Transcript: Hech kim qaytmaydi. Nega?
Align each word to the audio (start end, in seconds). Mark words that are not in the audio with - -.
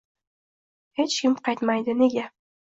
Hech 1.01 1.19
kim 1.19 1.35
qaytmaydi. 1.49 1.97
Nega? 2.01 2.27